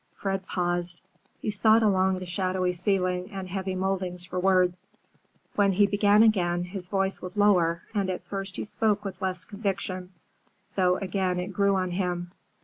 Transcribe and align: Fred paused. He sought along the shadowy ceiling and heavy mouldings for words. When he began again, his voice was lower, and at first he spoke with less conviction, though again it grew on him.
Fred 0.15 0.47
paused. 0.47 0.99
He 1.37 1.51
sought 1.51 1.83
along 1.83 2.17
the 2.17 2.25
shadowy 2.25 2.73
ceiling 2.73 3.29
and 3.31 3.47
heavy 3.47 3.75
mouldings 3.75 4.25
for 4.25 4.39
words. 4.39 4.87
When 5.53 5.73
he 5.73 5.85
began 5.85 6.23
again, 6.23 6.63
his 6.63 6.87
voice 6.87 7.21
was 7.21 7.37
lower, 7.37 7.83
and 7.93 8.09
at 8.09 8.23
first 8.25 8.55
he 8.55 8.63
spoke 8.63 9.05
with 9.05 9.21
less 9.21 9.45
conviction, 9.45 10.11
though 10.75 10.97
again 10.97 11.39
it 11.39 11.53
grew 11.53 11.75
on 11.75 11.91
him. 11.91 12.31